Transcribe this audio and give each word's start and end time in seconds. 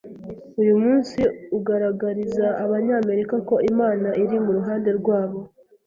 uyu 0.61 0.75
munsi 0.83 1.19
ugaragariza 1.57 2.45
abanyamerika 2.63 3.35
ko 3.47 3.55
Imana 3.71 4.07
iri 4.23 4.37
mu 4.43 4.51
ruhande 4.57 4.89
rwabo, 4.99 5.39